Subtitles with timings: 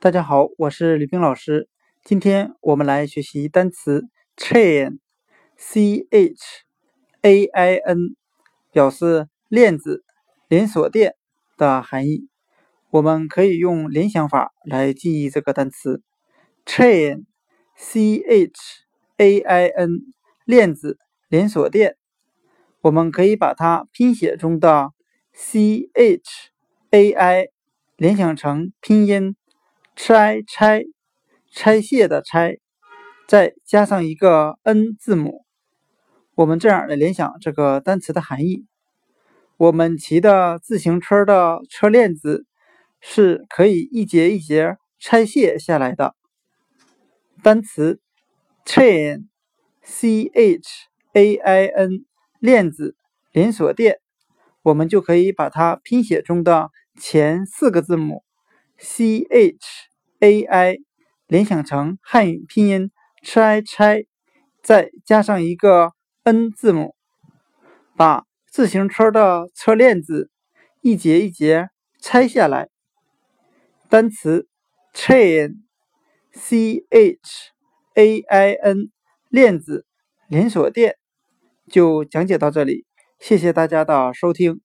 [0.00, 1.68] 大家好，我是吕冰老师。
[2.04, 4.04] 今天我们来学习单词
[4.36, 6.36] chain，c h
[7.22, 8.14] a i n，
[8.70, 10.04] 表示链子、
[10.46, 11.16] 连锁店
[11.56, 12.28] 的含义。
[12.90, 16.00] 我们可以用联想法来记忆这个单词
[16.64, 18.84] chain，c h
[19.16, 19.98] a i n，
[20.44, 20.96] 链子、
[21.28, 21.96] 连锁店。
[22.82, 24.92] 我们可以把它拼写中的
[25.32, 26.50] c h
[26.92, 27.48] a i
[27.96, 29.34] 联想成拼音。
[30.00, 30.84] 拆拆
[31.50, 32.58] 拆卸的拆，
[33.26, 35.44] 再加上一个 n 字母，
[36.36, 38.64] 我们这样来联想这个单词的含义：
[39.56, 42.46] 我们骑的自行车的车链子
[43.00, 46.14] 是可以一节一节拆卸下来的。
[47.42, 48.00] 单词
[48.64, 52.04] chain，c h a i n，
[52.38, 52.94] 链子
[53.32, 53.98] 连锁店，
[54.62, 56.70] 我们就可以把它拼写中的
[57.00, 58.22] 前四个字母
[58.78, 59.87] c h。
[60.20, 60.78] A i
[61.26, 62.90] 联想成汉语拼音
[63.22, 64.06] ch i ch，，
[64.62, 66.94] 再加上一个 n 字母，
[67.96, 70.30] 把自行车的车链子
[70.80, 71.68] 一节一节
[72.00, 72.68] 拆下来。
[73.88, 74.48] 单词
[74.94, 77.52] chain，c h
[77.94, 78.90] a i n，
[79.28, 79.86] 链子
[80.28, 80.96] 连锁店
[81.70, 82.86] 就讲解到这里，
[83.18, 84.60] 谢谢大家的收听。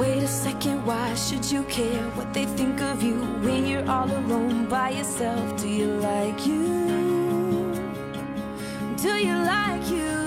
[0.00, 4.10] Wait a second, why should you care what they think of you when you're all
[4.10, 5.60] alone by yourself?
[5.60, 6.64] Do you like you?
[8.96, 10.19] Do you like you?